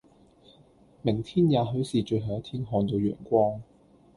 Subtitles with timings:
[1.03, 3.61] 明天或許是最後一天看到陽光，